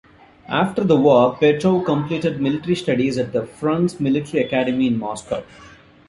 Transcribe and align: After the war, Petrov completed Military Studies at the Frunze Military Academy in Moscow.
After 0.47 0.83
the 0.83 0.95
war, 0.97 1.37
Petrov 1.39 1.85
completed 1.85 2.41
Military 2.41 2.73
Studies 2.75 3.19
at 3.19 3.33
the 3.33 3.41
Frunze 3.43 3.99
Military 3.99 4.43
Academy 4.43 4.87
in 4.87 4.97
Moscow. 4.97 5.43